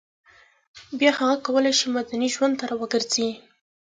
بیا 0.99 1.11
هغه 1.19 1.35
کولای 1.45 1.73
شي 1.79 1.87
مدني 1.95 2.29
ژوند 2.35 2.53
ته 2.59 2.63
راوګرځي 2.69 3.29